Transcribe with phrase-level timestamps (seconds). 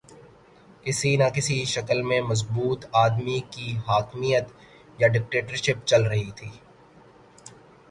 [0.83, 4.45] کسی نہ کسی شکل میں مضبوط آدمی کی حاکمیت
[4.99, 6.49] یا ڈکٹیٹرشپ چل رہی تھی۔